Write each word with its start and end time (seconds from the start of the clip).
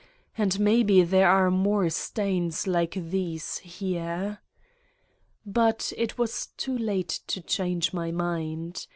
and, 0.35 0.59
maybe 0.59 1.03
there 1.03 1.29
are 1.29 1.51
more 1.51 1.87
stains 1.87 2.65
like 2.65 2.95
these 2.95 3.59
here. 3.59 4.39
But 5.45 5.93
it 5.95 6.17
was 6.17 6.47
too 6.57 6.75
late 6.75 7.19
to 7.27 7.39
change 7.39 7.93
my 7.93 8.09
mind. 8.09 8.87